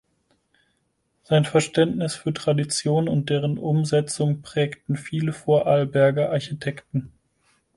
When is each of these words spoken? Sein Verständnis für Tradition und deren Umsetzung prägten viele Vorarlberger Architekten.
Sein 1.25 1.45
Verständnis 1.45 2.15
für 2.15 2.33
Tradition 2.33 3.07
und 3.07 3.29
deren 3.29 3.59
Umsetzung 3.59 4.41
prägten 4.41 4.95
viele 4.95 5.31
Vorarlberger 5.31 6.31
Architekten. 6.31 7.11